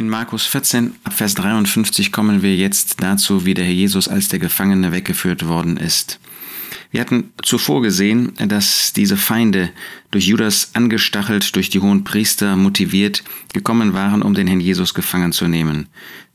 In 0.00 0.08
Markus 0.08 0.46
14, 0.46 0.94
Vers 1.10 1.34
53 1.34 2.10
kommen 2.10 2.40
wir 2.40 2.56
jetzt 2.56 3.02
dazu, 3.02 3.44
wie 3.44 3.52
der 3.52 3.66
Herr 3.66 3.74
Jesus 3.74 4.08
als 4.08 4.28
der 4.28 4.38
Gefangene 4.38 4.92
weggeführt 4.92 5.46
worden 5.46 5.76
ist. 5.76 6.18
Wir 6.90 7.02
hatten 7.02 7.34
zuvor 7.42 7.82
gesehen, 7.82 8.32
dass 8.48 8.94
diese 8.94 9.18
Feinde 9.18 9.68
durch 10.10 10.26
Judas 10.26 10.70
angestachelt, 10.74 11.54
durch 11.54 11.70
die 11.70 11.80
hohen 11.80 12.04
Priester 12.04 12.56
motiviert, 12.56 13.22
gekommen 13.52 13.92
waren, 13.92 14.22
um 14.22 14.34
den 14.34 14.46
Herrn 14.46 14.60
Jesus 14.60 14.94
gefangen 14.94 15.32
zu 15.32 15.48
nehmen. 15.48 15.86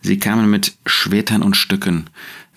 Sie 0.01 0.19
kamen 0.19 0.49
mit 0.49 0.75
Schwertern 0.85 1.41
und 1.41 1.57
Stücken. 1.57 2.05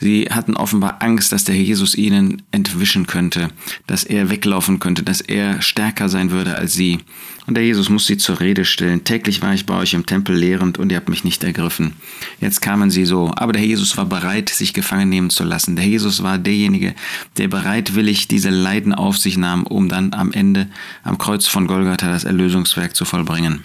Sie 0.01 0.29
hatten 0.31 0.55
offenbar 0.55 1.03
Angst, 1.03 1.33
dass 1.33 1.45
der 1.45 1.57
Herr 1.57 1.63
Jesus 1.63 1.97
ihnen 1.97 2.43
entwischen 2.53 3.07
könnte, 3.07 3.49
dass 3.87 4.05
er 4.05 4.31
weglaufen 4.31 4.79
könnte, 4.79 5.03
dass 5.03 5.21
er 5.21 5.61
stärker 5.61 6.09
sein 6.09 6.31
würde 6.31 6.57
als 6.57 6.75
sie. 6.75 7.01
Und 7.47 7.55
der 7.55 7.65
Jesus 7.65 7.89
muss 7.89 8.07
sie 8.07 8.19
zur 8.19 8.39
Rede 8.41 8.65
stellen. 8.65 9.05
Täglich 9.05 9.43
war 9.43 9.55
ich 9.55 9.67
bei 9.67 9.75
euch 9.75 9.95
im 9.95 10.07
Tempel 10.07 10.37
lehrend 10.37 10.79
und 10.79 10.93
ihr 10.93 10.99
habt 10.99 11.09
mich 11.09 11.25
nicht 11.25 11.43
ergriffen. 11.43 11.95
Jetzt 12.41 12.61
kamen 12.61 12.91
sie 12.91 13.07
so. 13.07 13.33
Aber 13.35 13.53
der 13.53 13.63
Herr 13.63 13.69
Jesus 13.69 13.97
war 13.97 14.05
bereit, 14.05 14.51
sich 14.51 14.75
gefangen 14.75 15.09
nehmen 15.09 15.31
zu 15.31 15.43
lassen. 15.45 15.75
Der 15.75 15.87
Jesus 15.87 16.23
war 16.23 16.39
derjenige, 16.39 16.95
der 17.39 17.49
bereitwillig 17.49 18.29
diese 18.29 18.51
Leiden 18.51 18.93
auf 18.93 19.17
sich 19.17 19.37
nahm, 19.39 19.67
um 19.67 19.89
dann 19.89 20.13
am 20.13 20.31
Ende 20.33 20.69
am 21.09 21.19
Kreuz 21.19 21.47
von 21.47 21.67
Golgatha 21.67 22.09
das 22.09 22.25
Erlösungswerk 22.25 22.95
zu 22.95 23.05
vollbringen. 23.05 23.65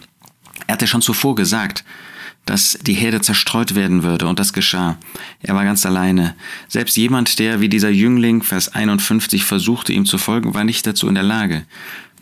Er 0.68 0.74
hatte 0.74 0.88
schon 0.88 1.02
zuvor 1.02 1.36
gesagt, 1.36 1.84
dass 2.46 2.78
die 2.82 2.94
Herde 2.94 3.22
zerstreut 3.22 3.76
werden 3.76 4.04
würde, 4.04 4.28
und 4.28 4.40
das 4.40 4.54
geschah. 4.54 4.98
Er 5.42 5.56
war 5.56 5.64
ganz 5.64 5.86
alleine. 5.86 6.36
Selbst 6.68 6.98
jemand, 6.98 7.40
der 7.40 7.62
wie 7.62 7.70
dieser 7.70 7.90
Jüngling, 7.90 8.44
Vers 8.44 8.74
51, 8.74 9.46
versuchte, 9.46 9.94
ihm 9.94 10.06
zu 10.06 10.18
folgen, 10.18 10.54
war 10.54 10.64
nicht 10.64 10.86
dazu 10.86 11.08
in 11.08 11.16
der 11.16 11.24
Lage. 11.24 11.66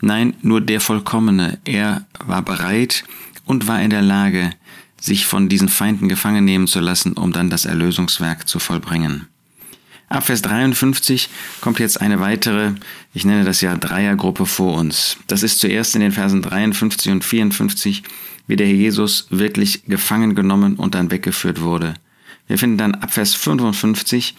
Nein, 0.00 0.34
nur 0.42 0.60
der 0.60 0.80
Vollkommene. 0.80 1.58
Er 1.64 2.04
war 2.24 2.42
bereit 2.42 3.04
und 3.44 3.66
war 3.66 3.80
in 3.82 3.90
der 3.90 4.02
Lage, 4.02 4.52
sich 5.00 5.26
von 5.26 5.48
diesen 5.48 5.68
Feinden 5.68 6.08
gefangen 6.08 6.44
nehmen 6.44 6.68
zu 6.68 6.78
lassen, 6.78 7.14
um 7.14 7.32
dann 7.32 7.50
das 7.50 7.64
Erlösungswerk 7.64 8.46
zu 8.48 8.60
vollbringen. 8.60 9.26
Ab 10.12 10.26
Vers 10.26 10.42
53 10.42 11.30
kommt 11.62 11.78
jetzt 11.78 12.02
eine 12.02 12.20
weitere, 12.20 12.72
ich 13.14 13.24
nenne 13.24 13.44
das 13.44 13.62
ja 13.62 13.74
Dreiergruppe 13.74 14.44
vor 14.44 14.78
uns. 14.78 15.16
Das 15.26 15.42
ist 15.42 15.58
zuerst 15.58 15.94
in 15.94 16.02
den 16.02 16.12
Versen 16.12 16.42
53 16.42 17.10
und 17.12 17.24
54 17.24 18.02
wie 18.46 18.56
der 18.56 18.66
Herr 18.66 18.74
Jesus 18.74 19.26
wirklich 19.30 19.86
gefangen 19.86 20.34
genommen 20.34 20.74
und 20.76 20.94
dann 20.94 21.10
weggeführt 21.10 21.62
wurde. 21.62 21.94
Wir 22.46 22.58
finden 22.58 22.76
dann 22.76 22.94
ab 22.94 23.14
Vers 23.14 23.34
55 23.34 24.34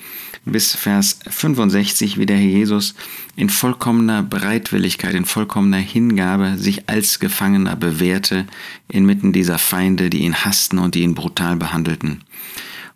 bis 0.46 0.76
Vers 0.76 1.18
65, 1.28 2.20
wie 2.20 2.28
der 2.28 2.38
Herr 2.38 2.46
Jesus 2.46 2.94
in 3.36 3.50
vollkommener 3.50 4.22
Bereitwilligkeit, 4.22 5.16
in 5.16 5.26
vollkommener 5.26 5.78
Hingabe 5.78 6.60
sich 6.60 6.88
als 6.88 7.20
Gefangener 7.20 7.76
bewährte 7.76 8.46
inmitten 8.90 9.34
dieser 9.34 9.58
Feinde, 9.58 10.12
die 10.12 10.20
ihn 10.20 10.46
hassten 10.46 10.78
und 10.78 10.94
die 10.94 11.02
ihn 11.02 11.16
brutal 11.16 11.56
behandelten. 11.56 12.24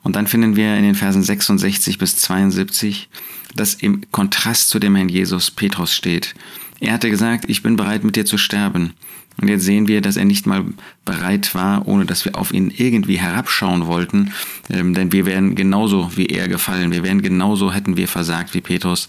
Und 0.07 0.15
dann 0.15 0.25
finden 0.25 0.55
wir 0.55 0.73
in 0.77 0.83
den 0.83 0.95
Versen 0.95 1.21
66 1.21 1.97
bis 1.97 2.15
72, 2.15 3.09
dass 3.57 3.73
im 3.73 4.09
Kontrast 4.09 4.69
zu 4.69 4.79
dem 4.79 4.95
Herrn 4.95 5.09
Jesus 5.09 5.51
Petrus 5.51 5.93
steht. 5.93 6.33
Er 6.79 6.93
hatte 6.93 7.09
gesagt, 7.09 7.49
ich 7.49 7.61
bin 7.61 7.75
bereit 7.75 8.05
mit 8.05 8.15
dir 8.15 8.25
zu 8.25 8.37
sterben. 8.37 8.93
Und 9.41 9.49
jetzt 9.49 9.65
sehen 9.65 9.89
wir, 9.89 9.99
dass 9.99 10.15
er 10.15 10.23
nicht 10.23 10.45
mal 10.45 10.63
bereit 11.03 11.53
war, 11.55 11.89
ohne 11.89 12.05
dass 12.05 12.23
wir 12.23 12.37
auf 12.37 12.53
ihn 12.53 12.71
irgendwie 12.73 13.17
herabschauen 13.19 13.85
wollten, 13.85 14.31
ähm, 14.69 14.93
denn 14.93 15.11
wir 15.11 15.25
wären 15.25 15.55
genauso 15.55 16.15
wie 16.15 16.27
er 16.27 16.47
gefallen. 16.47 16.93
Wir 16.93 17.03
wären 17.03 17.21
genauso, 17.21 17.73
hätten 17.73 17.97
wir 17.97 18.07
versagt 18.07 18.53
wie 18.53 18.61
Petrus, 18.61 19.07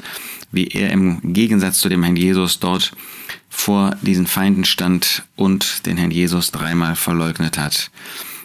wie 0.51 0.67
er 0.67 0.91
im 0.91 1.33
Gegensatz 1.33 1.79
zu 1.79 1.89
dem 1.89 2.03
Herrn 2.03 2.17
Jesus 2.17 2.59
dort 2.59 2.91
vor 3.49 3.97
diesen 4.03 4.27
Feinden 4.27 4.65
stand 4.65 5.23
und 5.37 5.87
den 5.87 5.97
Herrn 5.97 6.11
Jesus 6.11 6.51
dreimal 6.51 6.97
verleugnet 6.97 7.57
hat. 7.57 7.93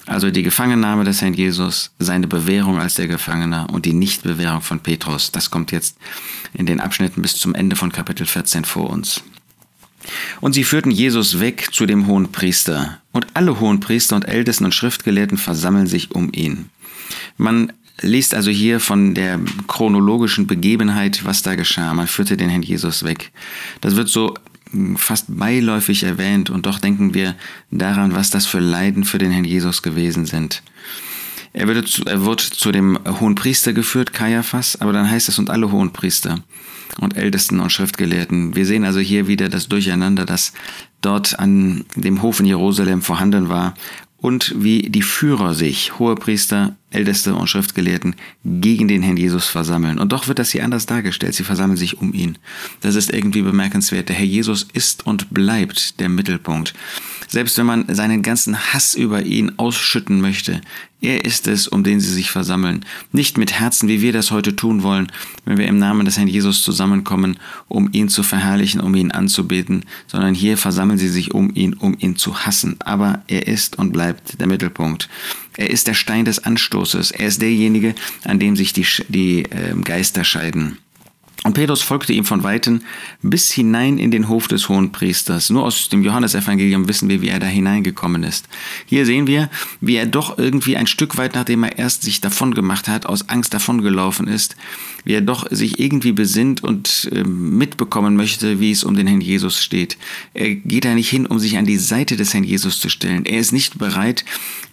Also 0.06 0.32
die 0.32 0.44
Gefangennahme 0.44 1.06
des 1.06 1.22
Herrn 1.22 1.34
Jesus, 1.34 1.92
seine 1.98 2.28
Bewährung 2.28 2.80
als 2.80 2.96
der 2.96 3.08
Gefangene 3.08 3.68
und 3.68 3.86
die 3.86 3.94
Nichtbewährung 3.94 4.62
von 4.62 4.80
Petrus, 4.80 5.32
das 5.32 5.50
kommt 5.50 5.72
jetzt 5.72 5.98
in 6.54 6.66
den 6.66 6.82
Abschnitten 6.82 7.22
bis 7.22 7.38
zum 7.38 7.56
Ende 7.56 7.76
von 7.76 7.92
Kapitel 7.92 8.26
14 8.26 8.66
vor 8.66 8.90
uns. 8.90 9.24
Und 10.42 10.54
sie 10.54 10.66
führten 10.66 10.92
Jesus 10.92 11.40
weg 11.40 11.70
zu 11.72 11.86
dem 11.86 12.08
hohen 12.08 12.32
Priester. 12.32 13.00
Und 13.14 13.28
alle 13.34 13.62
hohen 13.62 13.80
Priester 13.80 14.18
und 14.18 14.28
Ältesten 14.28 14.66
und 14.66 14.74
Schriftgelehrten 14.74 15.38
versammeln 15.38 15.88
sich 15.88 16.12
um 16.12 16.32
ihn. 16.34 16.70
Man 17.38 17.72
liest 18.02 18.36
also 18.36 18.52
hier 18.52 18.82
von 18.82 19.14
der 19.14 19.40
chronologischen 19.68 20.48
Begebenheit, 20.48 21.24
was 21.24 21.42
da 21.42 21.56
geschah. 21.56 21.94
Man 21.94 22.08
führte 22.08 22.36
den 22.36 22.50
Herrn 22.50 22.64
Jesus 22.64 23.04
weg. 23.04 23.32
Das 23.80 23.96
wird 23.96 24.10
so 24.10 24.34
fast 24.96 25.26
beiläufig 25.28 26.04
erwähnt 26.04 26.50
und 26.50 26.66
doch 26.66 26.80
denken 26.80 27.14
wir 27.14 27.36
daran, 27.72 28.16
was 28.16 28.30
das 28.30 28.46
für 28.46 28.60
Leiden 28.60 29.04
für 29.04 29.18
den 29.18 29.32
Herrn 29.32 29.46
Jesus 29.46 29.82
gewesen 29.82 30.26
sind. 30.26 30.64
Er 31.54 31.68
wird, 31.68 31.88
zu, 31.88 32.04
er 32.06 32.26
wird 32.26 32.42
zu 32.42 32.72
dem 32.72 32.98
hohen 33.20 33.36
Priester 33.36 33.74
geführt, 33.74 34.12
Kaiaphas, 34.12 34.82
aber 34.82 34.92
dann 34.92 35.10
heißt 35.10 35.30
es 35.30 35.38
und 35.38 35.52
alle 35.52 35.72
hohen 35.72 35.94
Priester 35.94 36.40
und 37.00 37.16
Ältesten 37.16 37.60
und 37.60 37.72
Schriftgelehrten. 37.72 38.56
Wir 38.56 38.66
sehen 38.66 38.86
also 38.86 39.00
hier 39.00 39.28
wieder 39.28 39.50
das 39.50 39.68
Durcheinander, 39.68 40.26
das 40.26 40.54
dort 41.02 41.38
an 41.38 41.86
dem 41.96 42.24
Hof 42.24 42.40
in 42.40 42.48
Jerusalem 42.48 43.04
vorhanden 43.04 43.50
war 43.50 43.76
und 44.18 44.56
wie 44.58 44.90
die 44.90 45.02
Führer 45.02 45.54
sich, 45.54 46.00
Hohepriester, 46.00 46.76
Älteste 46.94 47.36
und 47.36 47.48
Schriftgelehrten, 47.48 48.16
gegen 48.44 48.88
den 48.88 49.02
Herrn 49.02 49.18
Jesus 49.18 49.48
versammeln. 49.48 50.00
Und 50.00 50.12
doch 50.12 50.28
wird 50.28 50.40
das 50.40 50.52
hier 50.52 50.64
anders 50.64 50.86
dargestellt. 50.86 51.36
Sie 51.36 51.44
versammeln 51.44 51.78
sich 51.78 52.00
um 52.00 52.14
ihn. 52.14 52.38
Das 52.82 52.96
ist 52.96 53.12
irgendwie 53.12 53.42
bemerkenswert. 53.42 54.10
Der 54.10 54.16
Herr 54.16 54.26
Jesus 54.26 54.68
ist 54.74 55.06
und 55.06 55.34
bleibt 55.34 56.00
der 56.00 56.10
Mittelpunkt. 56.10 56.74
Selbst 57.28 57.58
wenn 57.58 57.66
man 57.66 57.86
seinen 57.94 58.22
ganzen 58.22 58.56
Hass 58.56 58.94
über 58.94 59.24
ihn 59.24 59.54
ausschütten 59.58 60.22
möchte, 60.22 60.62
er 61.04 61.26
ist 61.26 61.48
es, 61.48 61.68
um 61.68 61.84
den 61.84 62.00
sie 62.00 62.14
sich 62.14 62.32
versammeln. 62.32 62.86
Nicht 63.12 63.38
mit 63.38 63.60
Herzen, 63.60 63.90
wie 63.90 64.02
wir 64.02 64.14
das 64.14 64.32
heute 64.32 64.56
tun 64.56 64.84
wollen, 64.84 65.12
wenn 65.44 65.58
wir 65.58 65.68
im 65.68 65.78
Namen 65.78 66.06
des 66.06 66.18
Herrn 66.18 66.30
Jesus 66.30 66.64
zusammenkommen, 66.64 67.38
um 67.68 67.90
ihn 67.92 68.08
zu 68.08 68.24
verherrlichen, 68.24 68.80
um 68.80 68.96
ihn 68.96 69.12
anzubeten, 69.12 69.84
sondern 70.08 70.34
hier 70.34 70.58
versammeln 70.58 70.98
sie 70.98 71.10
sich 71.10 71.34
um 71.34 71.52
ihn, 71.56 71.74
um 71.74 71.98
ihn 72.00 72.16
zu 72.16 72.46
hassen. 72.46 72.78
Aber 72.80 73.22
er 73.28 73.48
ist 73.48 73.78
und 73.80 73.92
bleibt 73.92 74.40
der 74.40 74.48
Mittelpunkt. 74.48 75.10
Er 75.58 75.70
ist 75.70 75.88
der 75.88 75.94
Stein 75.94 76.26
des 76.26 76.40
Anstoßes. 76.40 77.12
Er 77.12 77.28
ist 77.28 77.42
derjenige, 77.42 77.96
an 78.24 78.40
dem 78.40 78.56
sich 78.56 78.74
die, 78.74 78.86
die 79.10 79.44
äh, 79.44 79.76
Geister 79.84 80.24
scheiden. 80.24 80.78
Und 81.44 81.56
Petrus 81.56 81.82
folgte 81.82 82.14
ihm 82.14 82.24
von 82.24 82.44
Weitem 82.44 82.82
bis 83.22 83.52
hinein 83.52 83.98
in 83.98 84.12
den 84.12 84.30
Hof 84.30 84.48
des 84.48 84.70
Hohenpriesters. 84.70 85.50
Nur 85.50 85.64
aus 85.66 85.90
dem 85.90 86.02
Johannesevangelium 86.02 86.88
wissen 86.88 87.10
wir, 87.10 87.22
wie 87.22 87.28
er 87.28 87.40
da 87.40 87.48
hineingekommen 87.48 88.24
ist. 88.24 88.48
Hier 88.86 89.06
sehen 89.06 89.28
wir, 89.28 89.50
wie 89.82 89.96
er 89.96 90.06
doch 90.06 90.38
irgendwie 90.38 90.78
ein 90.78 90.88
Stück 90.88 91.18
weit, 91.18 91.36
nachdem 91.36 91.64
er 91.64 91.78
erst 91.78 92.04
sich 92.04 92.22
davon 92.22 92.54
gemacht 92.54 92.88
hat, 92.88 93.06
aus 93.06 93.28
Angst 93.28 93.54
davongelaufen 93.54 94.28
ist, 94.28 94.56
wie 95.04 95.14
er 95.14 95.22
doch 95.22 95.46
sich 95.52 95.80
irgendwie 95.80 96.14
besinnt 96.14 96.64
und 96.64 97.10
äh, 97.14 97.26
mitbekommen 97.26 98.16
möchte, 98.16 98.62
wie 98.62 98.72
es 98.72 98.86
um 98.86 98.96
den 98.96 99.08
Herrn 99.08 99.22
Jesus 99.22 99.62
steht. 99.62 99.98
Er 100.34 100.56
geht 100.56 100.86
da 100.86 100.94
nicht 100.94 101.10
hin, 101.10 101.26
um 101.26 101.40
sich 101.40 101.58
an 101.58 101.66
die 101.66 101.78
Seite 101.78 102.16
des 102.16 102.34
Herrn 102.34 102.46
Jesus 102.46 102.80
zu 102.80 102.88
stellen. 102.88 103.26
Er 103.26 103.40
ist 103.40 103.52
nicht 103.52 103.78
bereit, 103.78 104.24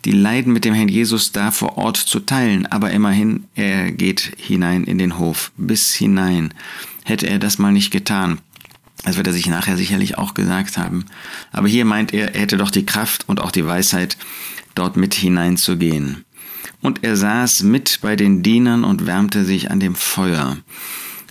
die 0.05 0.13
Leiden 0.13 0.53
mit 0.53 0.65
dem 0.65 0.75
Herrn 0.75 0.89
Jesus 0.89 1.33
da 1.33 1.51
vor 1.51 1.77
Ort 1.77 1.97
zu 1.97 2.21
teilen, 2.21 2.67
aber 2.67 2.91
immerhin, 2.91 3.45
er 3.55 3.91
geht 3.91 4.33
hinein 4.39 4.85
in 4.85 4.99
den 4.99 5.19
Hof, 5.19 5.53
bis 5.57 5.95
hinein. 5.95 6.55
Hätte 7.05 7.27
er 7.27 7.39
das 7.39 7.59
mal 7.59 7.73
nicht 7.73 7.91
getan, 7.91 8.41
das 9.05 9.17
wird 9.17 9.27
er 9.27 9.33
sich 9.33 9.47
nachher 9.47 9.77
sicherlich 9.77 10.19
auch 10.19 10.35
gesagt 10.35 10.77
haben. 10.77 11.07
Aber 11.53 11.69
hier 11.69 11.85
meint 11.85 12.13
er, 12.13 12.35
er 12.35 12.43
hätte 12.43 12.57
doch 12.57 12.71
die 12.71 12.87
Kraft 12.87 13.29
und 13.29 13.41
auch 13.41 13.51
die 13.51 13.67
Weisheit, 13.67 14.17
dort 14.75 14.97
mit 14.97 15.15
hineinzugehen. 15.15 16.25
Und 16.83 17.03
er 17.03 17.17
saß 17.17 17.63
mit 17.63 18.01
bei 18.03 18.17
den 18.17 18.43
Dienern 18.43 18.85
und 18.85 19.07
wärmte 19.07 19.45
sich 19.45 19.71
an 19.71 19.81
dem 19.81 19.95
Feuer. 19.95 20.59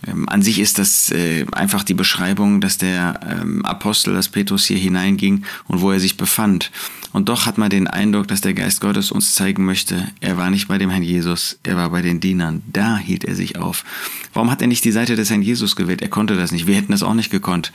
Ähm, 0.07 0.27
an 0.29 0.41
sich 0.41 0.59
ist 0.59 0.79
das 0.79 1.11
äh, 1.11 1.45
einfach 1.51 1.83
die 1.83 1.93
Beschreibung, 1.93 2.61
dass 2.61 2.77
der 2.77 3.19
ähm, 3.27 3.65
Apostel, 3.65 4.13
dass 4.13 4.29
Petrus 4.29 4.65
hier 4.65 4.77
hineinging 4.77 5.43
und 5.67 5.81
wo 5.81 5.91
er 5.91 5.99
sich 5.99 6.17
befand. 6.17 6.71
Und 7.11 7.27
doch 7.27 7.45
hat 7.45 7.57
man 7.57 7.69
den 7.69 7.87
Eindruck, 7.87 8.27
dass 8.27 8.41
der 8.41 8.53
Geist 8.53 8.81
Gottes 8.81 9.11
uns 9.11 9.33
zeigen 9.33 9.65
möchte, 9.65 10.07
er 10.21 10.37
war 10.37 10.51
nicht 10.51 10.67
bei 10.67 10.77
dem 10.77 10.91
Herrn 10.91 11.01
Jesus, 11.01 11.57
er 11.63 11.75
war 11.75 11.89
bei 11.89 12.03
den 12.03 12.19
Dienern. 12.19 12.61
Da 12.71 12.97
hielt 12.97 13.23
er 13.23 13.35
sich 13.35 13.57
auf. 13.57 13.83
Warum 14.33 14.51
hat 14.51 14.61
er 14.61 14.67
nicht 14.67 14.85
die 14.85 14.91
Seite 14.91 15.15
des 15.15 15.31
Herrn 15.31 15.41
Jesus 15.41 15.75
gewählt? 15.75 16.03
Er 16.03 16.09
konnte 16.09 16.35
das 16.35 16.51
nicht. 16.51 16.67
Wir 16.67 16.75
hätten 16.75 16.91
das 16.91 17.01
auch 17.01 17.15
nicht 17.15 17.31
gekonnt. 17.31 17.71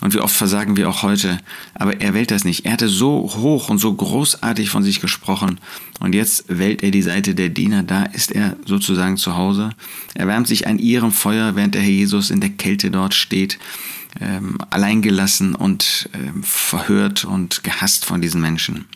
Und 0.00 0.14
wie 0.14 0.20
oft 0.20 0.34
versagen 0.34 0.76
wir 0.76 0.88
auch 0.88 1.02
heute. 1.02 1.38
Aber 1.74 2.00
er 2.00 2.14
wählt 2.14 2.30
das 2.30 2.44
nicht. 2.44 2.64
Er 2.64 2.72
hatte 2.72 2.88
so 2.88 3.30
hoch 3.36 3.68
und 3.68 3.78
so 3.78 3.92
großartig 3.92 4.70
von 4.70 4.82
sich 4.82 5.00
gesprochen. 5.00 5.60
Und 6.00 6.14
jetzt 6.14 6.44
wählt 6.48 6.82
er 6.82 6.90
die 6.90 7.02
Seite 7.02 7.34
der 7.34 7.50
Diener. 7.50 7.82
Da 7.82 8.04
ist 8.04 8.32
er 8.32 8.56
sozusagen 8.64 9.18
zu 9.18 9.36
Hause. 9.36 9.70
Er 10.14 10.26
wärmt 10.28 10.48
sich 10.48 10.66
an 10.66 10.78
ihrem 10.78 11.12
Feuer, 11.12 11.56
während 11.56 11.67
der 11.74 11.82
Herr 11.82 11.90
Jesus 11.90 12.30
in 12.30 12.40
der 12.40 12.50
Kälte 12.50 12.90
dort 12.90 13.14
steht 13.14 13.58
ähm, 14.20 14.58
alleingelassen 14.70 15.54
und 15.54 16.08
ähm, 16.14 16.42
verhört 16.42 17.24
und 17.24 17.62
gehasst 17.64 18.04
von 18.04 18.20
diesen 18.20 18.40
Menschen. 18.40 18.86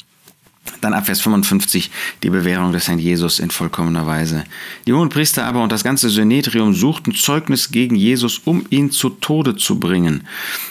Dann 0.81 0.95
ab 0.95 1.07
Vers 1.07 1.21
55 1.21 1.91
die 2.23 2.31
Bewährung 2.31 2.73
des 2.73 2.87
Herrn 2.87 2.99
Jesus 2.99 3.41
in 3.41 3.51
vollkommener 3.51 4.07
Weise. 4.07 4.45
Die 4.87 4.93
hohen 4.93 5.09
Priester 5.09 5.45
aber 5.45 5.63
und 5.63 5.73
das 5.73 5.83
ganze 5.83 6.09
Synedrium 6.09 6.73
suchten 6.73 7.15
Zeugnis 7.15 7.71
gegen 7.73 7.97
Jesus, 7.97 8.39
um 8.45 8.65
ihn 8.71 8.91
zu 8.91 9.11
Tode 9.11 9.57
zu 9.57 9.81
bringen. 9.81 10.27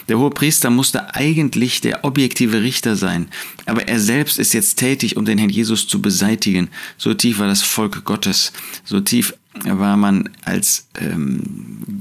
Der 0.08 0.18
hohe 0.18 0.30
Priester 0.30 0.70
musste 0.70 1.14
eigentlich 1.14 1.82
der 1.82 2.04
objektive 2.04 2.62
Richter 2.62 2.96
sein, 2.96 3.28
aber 3.66 3.86
er 3.86 4.00
selbst 4.00 4.38
ist 4.38 4.54
jetzt 4.54 4.76
tätig, 4.76 5.16
um 5.16 5.26
den 5.26 5.38
Herrn 5.38 5.50
Jesus 5.50 5.86
zu 5.86 6.00
beseitigen. 6.00 6.68
So 6.96 7.12
tief 7.12 7.38
war 7.38 7.46
das 7.46 7.62
Volk 7.62 8.04
Gottes, 8.04 8.52
so 8.84 9.00
tief 9.00 9.34
war 9.64 9.96
man 9.96 10.30
als 10.44 10.88
ähm, 10.98 11.98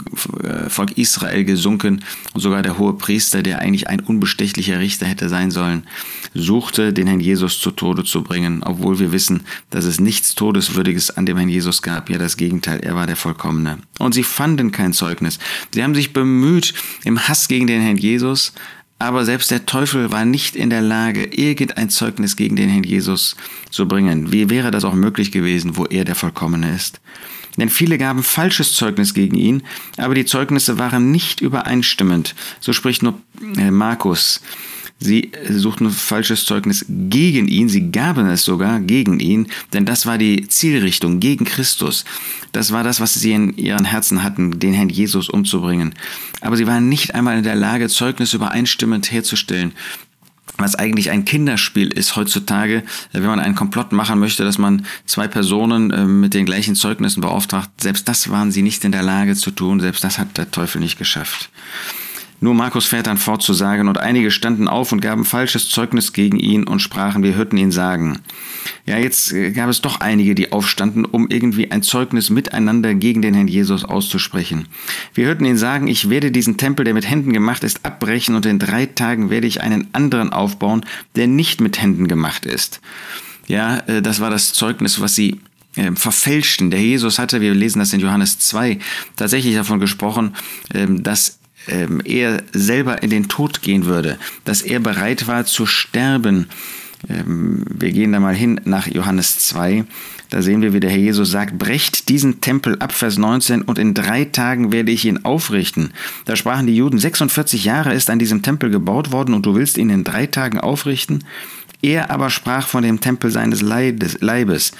Volk 0.70 0.98
Israel 0.98 1.44
gesunken 1.44 2.04
und 2.34 2.42
sogar 2.42 2.62
der 2.62 2.78
hohe 2.78 2.94
Priester, 2.94 3.44
der 3.44 3.60
eigentlich 3.60 3.88
ein 3.88 4.00
unbestechlicher 4.00 4.80
Richter 4.80 5.06
hätte 5.06 5.30
sein 5.30 5.52
sollen, 5.52 5.84
suchte, 6.34 6.94
den 6.94 7.08
Herrn 7.08 7.20
Jesus 7.20 7.60
zu 7.60 7.72
Tode 7.72 8.04
zu 8.04 8.24
bringen, 8.24 8.64
obwohl 8.64 9.00
wir 9.00 9.12
wissen, 9.12 9.42
dass 9.70 9.86
es 9.86 10.00
nichts 10.00 10.36
Todeswürdiges 10.36 11.12
an 11.12 11.26
dem 11.26 11.38
Herrn 11.38 11.50
Jesus 11.50 11.82
gab. 11.82 12.10
Ja, 12.10 12.18
das 12.18 12.38
Gegenteil, 12.38 12.80
er 12.80 12.96
war 12.96 13.08
der 13.08 13.18
Vollkommene. 13.18 13.80
Und 14.00 14.14
sie 14.14 14.24
fanden 14.24 14.72
kein 14.72 14.94
Zeugnis. 14.94 15.40
Sie 15.74 15.84
haben 15.84 15.96
sich 15.96 16.14
bemüht 16.14 16.74
im 17.04 17.28
Hass 17.28 17.48
gegen 17.48 17.68
den 17.68 17.82
Herrn 17.82 17.98
Jesus, 17.98 18.54
aber 18.98 19.26
selbst 19.26 19.50
der 19.50 19.66
Teufel 19.66 20.12
war 20.12 20.26
nicht 20.26 20.56
in 20.56 20.70
der 20.70 20.82
Lage, 20.82 21.26
irgendein 21.26 21.90
Zeugnis 21.90 22.36
gegen 22.36 22.56
den 22.56 22.70
Herrn 22.70 22.84
Jesus 22.84 23.36
zu 23.72 23.88
bringen. 23.88 24.32
Wie 24.32 24.50
wäre 24.50 24.70
das 24.70 24.84
auch 24.84 24.94
möglich 24.94 25.32
gewesen, 25.32 25.76
wo 25.76 25.86
er 25.86 26.06
der 26.06 26.14
Vollkommene 26.16 26.76
ist? 26.76 27.02
Denn 27.58 27.70
viele 27.70 27.98
gaben 27.98 28.24
falsches 28.24 28.74
Zeugnis 28.74 29.14
gegen 29.14 29.38
ihn, 29.38 29.64
aber 29.98 30.16
die 30.16 30.26
Zeugnisse 30.26 30.78
waren 30.78 31.12
nicht 31.12 31.42
übereinstimmend. 31.42 32.36
So 32.60 32.74
spricht 32.74 33.04
nur 33.04 33.20
äh, 33.58 33.72
Markus. 33.72 34.42
Sie 35.04 35.32
suchten 35.50 35.90
falsches 35.90 36.46
Zeugnis 36.46 36.86
gegen 36.88 37.48
ihn, 37.48 37.70
sie 37.70 37.90
gaben 37.90 38.28
es 38.28 38.46
sogar 38.46 38.80
gegen 38.80 39.20
ihn, 39.20 39.48
denn 39.74 39.84
das 39.84 40.06
war 40.06 40.20
die 40.20 40.48
Zielrichtung 40.48 41.20
gegen 41.20 41.44
Christus. 41.44 42.06
Das 42.52 42.72
war 42.72 42.84
das, 42.84 43.00
was 43.00 43.16
sie 43.16 43.32
in 43.32 43.58
ihren 43.58 43.86
Herzen 43.86 44.22
hatten, 44.22 44.60
den 44.60 44.74
Herrn 44.74 44.90
Jesus 44.90 45.28
umzubringen. 45.28 45.96
Aber 46.42 46.56
sie 46.56 46.68
waren 46.68 46.88
nicht 46.88 47.16
einmal 47.16 47.36
in 47.36 47.44
der 47.44 47.56
Lage, 47.56 47.90
Zeugnis 47.90 48.36
übereinstimmend 48.36 49.12
herzustellen 49.12 49.74
was 50.62 50.76
eigentlich 50.76 51.10
ein 51.10 51.26
Kinderspiel 51.26 51.90
ist 51.90 52.16
heutzutage, 52.16 52.84
wenn 53.12 53.26
man 53.26 53.40
einen 53.40 53.56
Komplott 53.56 53.92
machen 53.92 54.20
möchte, 54.20 54.44
dass 54.44 54.58
man 54.58 54.86
zwei 55.06 55.28
Personen 55.28 55.92
äh, 55.92 56.06
mit 56.06 56.34
den 56.34 56.46
gleichen 56.46 56.76
Zeugnissen 56.76 57.22
beauftragt. 57.22 57.70
Selbst 57.80 58.08
das 58.08 58.30
waren 58.30 58.52
sie 58.52 58.62
nicht 58.62 58.84
in 58.84 58.92
der 58.92 59.04
Lage 59.04 59.36
zu 59.36 59.52
tun, 59.52 59.80
selbst 59.80 60.04
das 60.04 60.18
hat 60.18 60.38
der 60.38 60.52
Teufel 60.52 60.80
nicht 60.80 60.98
geschafft. 60.98 61.50
Nur 62.44 62.56
Markus 62.56 62.88
fährt 62.88 63.06
dann 63.06 63.20
fort 63.20 63.44
zu 63.44 63.54
sagen, 63.54 63.88
und 63.88 64.00
einige 64.00 64.32
standen 64.32 64.68
auf 64.68 64.92
und 64.92 65.00
gaben 65.00 65.26
falsches 65.26 65.70
Zeugnis 65.70 66.12
gegen 66.12 66.40
ihn 66.40 66.64
und 66.64 66.80
sprachen, 66.80 67.22
wir 67.22 67.36
hörten 67.36 67.56
ihn 67.56 67.72
sagen. 67.72 68.20
Ja, 68.88 68.98
jetzt 68.98 69.32
äh, 69.32 69.52
gab 69.52 69.70
es 69.70 69.82
doch 69.82 70.00
einige, 70.00 70.34
die 70.34 70.52
aufstanden, 70.52 71.06
um 71.06 71.28
irgendwie 71.30 71.70
ein 71.70 71.84
Zeugnis 71.84 72.32
miteinander 72.32 72.96
gegen 72.96 73.22
den 73.22 73.36
Herrn 73.36 73.48
Jesus 73.48 73.86
auszusprechen. 73.86 74.68
Wir 75.14 75.28
hörten 75.28 75.46
ihn 75.46 75.56
sagen, 75.56 75.88
ich 75.88 76.10
werde 76.10 76.32
diesen 76.32 76.58
Tempel, 76.58 76.84
der 76.84 76.96
mit 76.96 77.08
Händen 77.08 77.32
gemacht 77.32 77.64
ist, 77.64 77.86
abbrechen 77.86 78.34
und 78.34 78.48
in 78.48 78.58
drei 78.58 78.88
Tagen 78.88 79.30
werde 79.30 79.46
ich 79.46 79.62
einen 79.62 79.90
anderen 79.94 80.34
aufbauen, 80.34 80.84
der 81.16 81.28
nicht 81.28 81.62
mit 81.62 81.80
Händen 81.80 82.08
gemacht 82.08 82.48
ist. 82.48 82.82
Ja, 83.48 83.78
äh, 83.86 84.02
das 84.02 84.20
war 84.20 84.32
das 84.32 84.52
Zeugnis, 84.54 85.00
was 85.00 85.14
sie 85.14 85.42
äh, 85.76 85.92
verfälschten. 85.92 86.72
Der 86.72 86.82
Jesus 86.82 87.20
hatte, 87.20 87.40
wir 87.40 87.54
lesen 87.54 87.78
das 87.78 87.94
in 87.94 88.00
Johannes 88.00 88.40
2, 88.40 88.80
tatsächlich 89.16 89.54
davon 89.54 89.80
gesprochen, 89.80 90.34
ähm, 90.74 91.04
dass 91.04 91.38
ähm, 91.68 92.02
er 92.04 92.44
selber 92.52 93.04
in 93.04 93.10
den 93.10 93.28
Tod 93.28 93.62
gehen 93.62 93.86
würde, 93.86 94.18
dass 94.46 94.62
er 94.62 94.80
bereit 94.80 95.28
war 95.28 95.46
zu 95.46 95.66
sterben. 95.66 96.48
Ähm, 97.10 97.64
wir 97.70 97.92
gehen 97.92 98.12
da 98.12 98.20
mal 98.20 98.36
hin 98.36 98.62
nach 98.66 98.88
Johannes 98.88 99.40
2. 99.40 99.86
Da 100.30 100.42
sehen 100.42 100.62
wir, 100.62 100.72
wie 100.72 100.80
der 100.80 100.90
Herr 100.90 100.98
Jesus 100.98 101.30
sagt, 101.30 101.60
brecht 101.60 102.08
diesen 102.08 102.40
Tempel 102.40 102.80
ab, 102.80 102.94
Vers 102.94 103.18
19, 103.18 103.64
und 103.64 103.78
in 103.78 103.94
drei 103.94 104.24
Tagen 104.26 104.72
werde 104.72 104.92
ich 104.92 105.04
ihn 105.04 105.26
aufrichten. 105.26 105.92
Da 106.26 106.38
sprachen 106.38 106.68
die 106.68 106.76
Juden, 106.76 107.00
46 107.00 107.66
Jahre 107.66 107.94
ist 107.94 108.10
an 108.10 108.18
diesem 108.18 108.42
Tempel 108.42 108.70
gebaut 108.70 109.12
worden 109.12 109.34
und 109.34 109.46
du 109.46 109.56
willst 109.56 109.78
ihn 109.78 109.90
in 109.90 110.06
drei 110.06 110.28
Tagen 110.28 110.60
aufrichten? 110.60 111.26
Er 111.82 112.12
aber 112.12 112.30
sprach 112.30 112.68
von 112.68 112.84
dem 112.84 113.02
Tempel 113.02 113.32
seines 113.32 113.62
Leibes. 113.62 114.72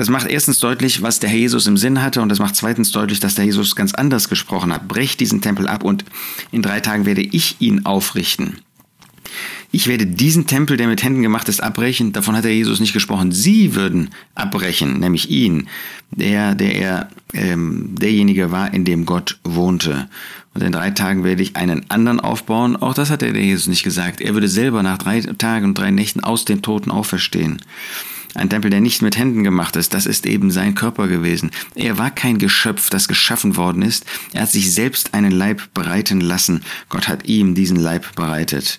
Das 0.00 0.08
macht 0.08 0.28
erstens 0.28 0.60
deutlich, 0.60 1.02
was 1.02 1.20
der 1.20 1.28
Herr 1.28 1.36
Jesus 1.36 1.66
im 1.66 1.76
Sinn 1.76 2.00
hatte 2.00 2.22
und 2.22 2.30
das 2.30 2.38
macht 2.38 2.56
zweitens 2.56 2.90
deutlich, 2.90 3.20
dass 3.20 3.34
der 3.34 3.44
Jesus 3.44 3.76
ganz 3.76 3.92
anders 3.92 4.30
gesprochen 4.30 4.72
hat. 4.72 4.88
Brecht 4.88 5.20
diesen 5.20 5.42
Tempel 5.42 5.68
ab 5.68 5.84
und 5.84 6.06
in 6.50 6.62
drei 6.62 6.80
Tagen 6.80 7.04
werde 7.04 7.20
ich 7.20 7.56
ihn 7.60 7.84
aufrichten. 7.84 8.60
Ich 9.72 9.88
werde 9.88 10.06
diesen 10.06 10.46
Tempel, 10.46 10.78
der 10.78 10.86
mit 10.88 11.02
Händen 11.02 11.20
gemacht 11.20 11.50
ist, 11.50 11.62
abbrechen. 11.62 12.14
Davon 12.14 12.34
hat 12.34 12.44
der 12.44 12.54
Jesus 12.54 12.80
nicht 12.80 12.94
gesprochen. 12.94 13.30
Sie 13.30 13.74
würden 13.74 14.08
abbrechen, 14.34 15.00
nämlich 15.00 15.28
ihn, 15.28 15.68
der, 16.12 16.54
der 16.54 16.76
er 16.76 17.08
ähm, 17.34 17.94
derjenige 18.00 18.50
war, 18.50 18.72
in 18.72 18.86
dem 18.86 19.04
Gott 19.04 19.38
wohnte. 19.44 20.08
Und 20.54 20.62
in 20.62 20.72
drei 20.72 20.92
Tagen 20.92 21.24
werde 21.24 21.42
ich 21.42 21.56
einen 21.56 21.90
anderen 21.90 22.20
aufbauen. 22.20 22.74
Auch 22.74 22.94
das 22.94 23.10
hat 23.10 23.20
der 23.20 23.36
Jesus 23.36 23.66
nicht 23.66 23.82
gesagt. 23.82 24.22
Er 24.22 24.32
würde 24.32 24.48
selber 24.48 24.82
nach 24.82 24.96
drei 24.96 25.20
Tagen 25.20 25.66
und 25.66 25.78
drei 25.78 25.90
Nächten 25.90 26.20
aus 26.20 26.46
den 26.46 26.62
Toten 26.62 26.90
auferstehen. 26.90 27.60
Ein 28.34 28.48
Tempel, 28.48 28.70
der 28.70 28.80
nicht 28.80 29.02
mit 29.02 29.18
Händen 29.18 29.42
gemacht 29.42 29.76
ist, 29.76 29.92
das 29.92 30.06
ist 30.06 30.26
eben 30.26 30.50
sein 30.50 30.74
Körper 30.74 31.08
gewesen. 31.08 31.50
Er 31.74 31.98
war 31.98 32.10
kein 32.10 32.38
Geschöpf, 32.38 32.90
das 32.90 33.08
geschaffen 33.08 33.56
worden 33.56 33.82
ist. 33.82 34.04
Er 34.32 34.42
hat 34.42 34.50
sich 34.50 34.72
selbst 34.72 35.14
einen 35.14 35.32
Leib 35.32 35.74
bereiten 35.74 36.20
lassen. 36.20 36.62
Gott 36.88 37.08
hat 37.08 37.26
ihm 37.26 37.54
diesen 37.54 37.76
Leib 37.76 38.14
bereitet. 38.14 38.78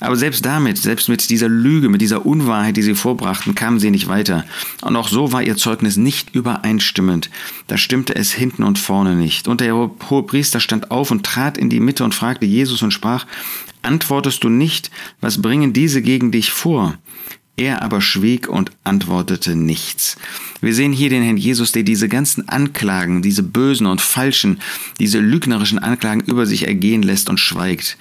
Aber 0.00 0.16
selbst 0.16 0.44
damit, 0.44 0.78
selbst 0.78 1.08
mit 1.08 1.30
dieser 1.30 1.48
Lüge, 1.48 1.88
mit 1.88 2.00
dieser 2.00 2.24
Unwahrheit, 2.24 2.76
die 2.76 2.82
sie 2.82 2.94
vorbrachten, 2.94 3.54
kamen 3.54 3.80
sie 3.80 3.90
nicht 3.90 4.08
weiter. 4.08 4.44
Und 4.82 4.96
auch 4.96 5.08
so 5.08 5.32
war 5.32 5.42
ihr 5.42 5.56
Zeugnis 5.56 5.96
nicht 5.96 6.34
übereinstimmend. 6.34 7.30
Da 7.66 7.76
stimmte 7.76 8.14
es 8.14 8.32
hinten 8.32 8.62
und 8.62 8.78
vorne 8.78 9.16
nicht. 9.16 9.48
Und 9.48 9.60
der 9.60 9.74
hohe 9.74 10.22
Priester 10.22 10.60
stand 10.60 10.90
auf 10.90 11.10
und 11.10 11.24
trat 11.24 11.58
in 11.58 11.70
die 11.70 11.80
Mitte 11.80 12.04
und 12.04 12.14
fragte 12.14 12.46
Jesus 12.46 12.82
und 12.82 12.92
sprach, 12.92 13.26
Antwortest 13.82 14.44
du 14.44 14.48
nicht, 14.48 14.92
was 15.20 15.42
bringen 15.42 15.72
diese 15.72 16.02
gegen 16.02 16.30
dich 16.30 16.52
vor? 16.52 16.98
Er 17.56 17.82
aber 17.82 18.00
schwieg 18.00 18.48
und 18.48 18.70
antwortete 18.82 19.54
nichts. 19.54 20.16
Wir 20.62 20.74
sehen 20.74 20.92
hier 20.92 21.10
den 21.10 21.22
Herrn 21.22 21.36
Jesus, 21.36 21.70
der 21.72 21.82
diese 21.82 22.08
ganzen 22.08 22.48
Anklagen, 22.48 23.20
diese 23.20 23.42
bösen 23.42 23.86
und 23.86 24.00
falschen, 24.00 24.60
diese 24.98 25.18
lügnerischen 25.18 25.78
Anklagen 25.78 26.22
über 26.22 26.46
sich 26.46 26.66
ergehen 26.66 27.02
lässt 27.02 27.28
und 27.28 27.38
schweigt. 27.38 27.98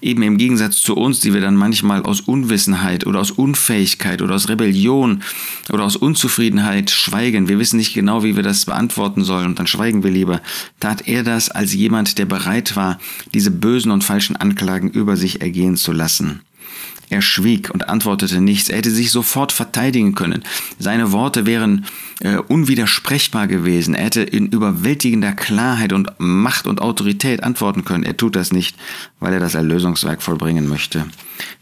Eben 0.00 0.22
im 0.22 0.36
Gegensatz 0.36 0.82
zu 0.82 0.94
uns, 0.94 1.20
die 1.20 1.32
wir 1.32 1.40
dann 1.40 1.56
manchmal 1.56 2.02
aus 2.02 2.20
Unwissenheit 2.20 3.06
oder 3.06 3.20
aus 3.20 3.30
Unfähigkeit 3.30 4.22
oder 4.22 4.34
aus 4.34 4.48
Rebellion 4.48 5.22
oder 5.72 5.82
aus 5.82 5.96
Unzufriedenheit 5.96 6.90
schweigen. 6.90 7.48
Wir 7.48 7.58
wissen 7.58 7.78
nicht 7.78 7.94
genau, 7.94 8.22
wie 8.22 8.36
wir 8.36 8.42
das 8.42 8.66
beantworten 8.66 9.24
sollen 9.24 9.46
und 9.46 9.58
dann 9.58 9.66
schweigen 9.66 10.04
wir 10.04 10.10
lieber. 10.10 10.40
Tat 10.78 11.08
er 11.08 11.24
das 11.24 11.50
als 11.50 11.72
jemand, 11.72 12.18
der 12.18 12.26
bereit 12.26 12.76
war, 12.76 13.00
diese 13.32 13.50
bösen 13.50 13.90
und 13.90 14.04
falschen 14.04 14.36
Anklagen 14.36 14.90
über 14.90 15.16
sich 15.16 15.40
ergehen 15.40 15.76
zu 15.76 15.90
lassen. 15.90 16.42
Er 17.10 17.22
schwieg 17.22 17.70
und 17.70 17.88
antwortete 17.88 18.40
nichts. 18.40 18.68
Er 18.68 18.78
hätte 18.78 18.90
sich 18.90 19.10
sofort 19.10 19.52
verteidigen 19.52 20.14
können. 20.14 20.42
Seine 20.78 21.12
Worte 21.12 21.46
wären 21.46 21.84
äh, 22.20 22.36
unwidersprechbar 22.36 23.46
gewesen. 23.46 23.94
Er 23.94 24.06
hätte 24.06 24.22
in 24.22 24.46
überwältigender 24.46 25.32
Klarheit 25.32 25.92
und 25.92 26.10
Macht 26.18 26.66
und 26.66 26.80
Autorität 26.80 27.42
antworten 27.42 27.84
können. 27.84 28.04
Er 28.04 28.16
tut 28.16 28.36
das 28.36 28.52
nicht, 28.52 28.76
weil 29.20 29.32
er 29.32 29.40
das 29.40 29.54
Erlösungswerk 29.54 30.22
vollbringen 30.22 30.68
möchte. 30.68 31.06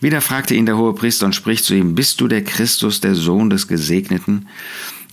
Wieder 0.00 0.20
fragte 0.20 0.54
ihn 0.54 0.66
der 0.66 0.76
hohe 0.76 0.94
Priester 0.94 1.26
und 1.26 1.34
spricht 1.34 1.64
zu 1.64 1.74
ihm, 1.74 1.94
bist 1.94 2.20
du 2.20 2.28
der 2.28 2.44
Christus, 2.44 3.00
der 3.00 3.14
Sohn 3.14 3.50
des 3.50 3.68
Gesegneten? 3.68 4.46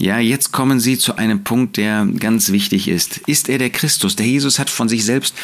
Ja, 0.02 0.18
jetzt 0.18 0.54
kommen 0.54 0.80
Sie 0.80 0.98
zu 0.98 1.18
einem 1.18 1.44
Punkt, 1.44 1.76
der 1.76 2.08
ganz 2.20 2.54
wichtig 2.54 2.88
ist. 2.88 3.18
Ist 3.28 3.50
er 3.50 3.58
der 3.58 3.70
Christus? 3.70 4.16
Der 4.16 4.26
Jesus 4.26 4.58
hat 4.58 4.70
von 4.70 4.88
sich 4.88 5.04
selbst 5.04 5.36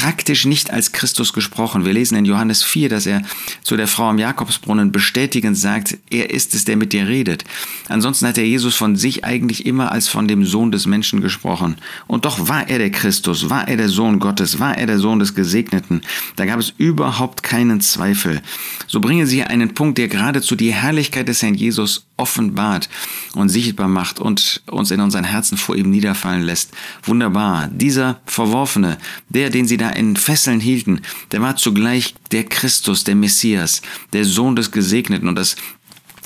praktisch 0.00 0.44
nicht 0.44 0.70
als 0.70 0.92
Christus 0.92 1.32
gesprochen. 1.32 1.86
Wir 1.86 1.94
lesen 1.94 2.18
in 2.18 2.26
Johannes 2.26 2.62
4, 2.62 2.90
dass 2.90 3.06
er 3.06 3.22
zu 3.62 3.78
der 3.78 3.88
Frau 3.88 4.10
am 4.10 4.18
Jakobsbrunnen 4.18 4.92
bestätigend 4.92 5.56
sagt, 5.56 5.96
er 6.10 6.28
ist 6.28 6.54
es, 6.54 6.66
der 6.66 6.76
mit 6.76 6.92
dir 6.92 7.08
redet. 7.08 7.44
Ansonsten 7.88 8.26
hat 8.26 8.36
der 8.36 8.46
Jesus 8.46 8.74
von 8.74 8.96
sich 8.96 9.24
eigentlich 9.24 9.64
immer 9.64 9.92
als 9.92 10.08
von 10.08 10.28
dem 10.28 10.44
Sohn 10.44 10.70
des 10.70 10.84
Menschen 10.84 11.22
gesprochen. 11.22 11.76
Und 12.06 12.26
doch 12.26 12.46
war 12.46 12.68
er 12.68 12.78
der 12.78 12.90
Christus, 12.90 13.48
war 13.48 13.68
er 13.68 13.78
der 13.78 13.88
Sohn 13.88 14.18
Gottes, 14.18 14.60
war 14.60 14.76
er 14.76 14.86
der 14.86 14.98
Sohn 14.98 15.18
des 15.18 15.34
Gesegneten. 15.34 16.02
Da 16.36 16.44
gab 16.44 16.60
es 16.60 16.74
überhaupt 16.76 17.42
keinen 17.42 17.80
Zweifel. 17.80 18.42
So 18.86 19.00
bringen 19.00 19.26
Sie 19.26 19.44
einen 19.44 19.72
Punkt, 19.72 19.96
der 19.96 20.08
geradezu 20.08 20.56
die 20.56 20.74
Herrlichkeit 20.74 21.26
des 21.26 21.40
Herrn 21.40 21.54
Jesus 21.54 22.06
offenbart 22.16 22.88
und 23.34 23.48
sichtbar 23.48 23.88
macht 23.88 24.20
und 24.20 24.62
uns 24.66 24.90
in 24.90 25.00
unseren 25.00 25.24
Herzen 25.24 25.58
vor 25.58 25.76
ihm 25.76 25.90
niederfallen 25.90 26.42
lässt. 26.42 26.72
Wunderbar. 27.02 27.68
Dieser 27.68 28.20
Verworfene, 28.26 28.96
der, 29.28 29.50
den 29.50 29.66
sie 29.66 29.76
da 29.76 29.85
in 29.90 30.16
Fesseln 30.16 30.60
hielten, 30.60 31.02
der 31.32 31.40
war 31.40 31.56
zugleich 31.56 32.14
der 32.32 32.44
Christus, 32.44 33.04
der 33.04 33.14
Messias, 33.14 33.82
der 34.12 34.24
Sohn 34.24 34.56
des 34.56 34.70
Gesegneten. 34.70 35.28
Und 35.28 35.36
das 35.36 35.56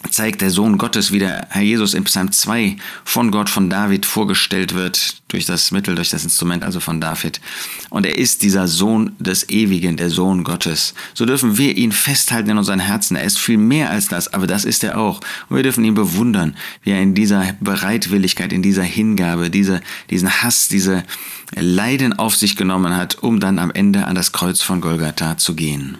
zeigt 0.08 0.40
der 0.40 0.50
Sohn 0.50 0.78
Gottes, 0.78 1.12
wie 1.12 1.18
der 1.18 1.46
Herr 1.50 1.62
Jesus 1.62 1.94
in 1.94 2.04
Psalm 2.04 2.32
2 2.32 2.76
von 3.04 3.30
Gott, 3.30 3.50
von 3.50 3.68
David 3.68 4.06
vorgestellt 4.06 4.74
wird, 4.74 5.20
durch 5.28 5.44
das 5.44 5.70
Mittel, 5.70 5.94
durch 5.94 6.10
das 6.10 6.24
Instrument, 6.24 6.64
also 6.64 6.80
von 6.80 7.00
David. 7.00 7.40
Und 7.90 8.06
er 8.06 8.16
ist 8.16 8.42
dieser 8.42 8.66
Sohn 8.66 9.12
des 9.18 9.48
Ewigen, 9.50 9.96
der 9.96 10.10
Sohn 10.10 10.42
Gottes. 10.42 10.94
So 11.14 11.26
dürfen 11.26 11.58
wir 11.58 11.76
ihn 11.76 11.92
festhalten 11.92 12.50
in 12.50 12.58
unseren 12.58 12.80
Herzen. 12.80 13.16
Er 13.16 13.24
ist 13.24 13.38
viel 13.38 13.58
mehr 13.58 13.90
als 13.90 14.08
das, 14.08 14.32
aber 14.32 14.46
das 14.46 14.64
ist 14.64 14.82
er 14.82 14.98
auch. 14.98 15.20
Und 15.48 15.56
wir 15.56 15.62
dürfen 15.62 15.84
ihn 15.84 15.94
bewundern, 15.94 16.56
wie 16.82 16.90
er 16.90 17.00
in 17.00 17.14
dieser 17.14 17.54
Bereitwilligkeit, 17.60 18.52
in 18.52 18.62
dieser 18.62 18.82
Hingabe, 18.82 19.50
diese, 19.50 19.80
diesen 20.08 20.42
Hass, 20.42 20.68
diese 20.68 21.04
Leiden 21.54 22.18
auf 22.18 22.36
sich 22.36 22.56
genommen 22.56 22.96
hat, 22.96 23.18
um 23.22 23.38
dann 23.38 23.58
am 23.58 23.70
Ende 23.70 24.06
an 24.06 24.14
das 24.14 24.32
Kreuz 24.32 24.62
von 24.62 24.80
Golgatha 24.80 25.36
zu 25.36 25.54
gehen. 25.54 25.98